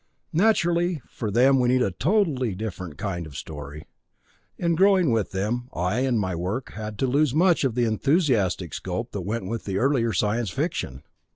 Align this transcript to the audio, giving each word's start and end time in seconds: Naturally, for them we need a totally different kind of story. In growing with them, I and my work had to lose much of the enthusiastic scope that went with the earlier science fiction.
Naturally, 0.33 0.99
for 1.07 1.29
them 1.29 1.59
we 1.59 1.67
need 1.67 1.83
a 1.83 1.91
totally 1.91 2.55
different 2.55 2.97
kind 2.97 3.27
of 3.27 3.37
story. 3.37 3.85
In 4.57 4.73
growing 4.73 5.11
with 5.11 5.29
them, 5.29 5.69
I 5.73 5.99
and 5.99 6.19
my 6.19 6.33
work 6.33 6.71
had 6.71 6.97
to 6.97 7.05
lose 7.05 7.35
much 7.35 7.63
of 7.63 7.75
the 7.75 7.85
enthusiastic 7.85 8.73
scope 8.73 9.11
that 9.11 9.21
went 9.21 9.45
with 9.45 9.65
the 9.65 9.77
earlier 9.77 10.11
science 10.11 10.49
fiction. 10.49 11.03